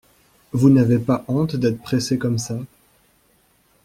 Vous 0.51 0.71
n’avez 0.71 0.97
pas 0.97 1.23
honte 1.27 1.55
d’être 1.55 1.79
pressé 1.79 2.17
comme 2.17 2.39
ça! 2.39 2.57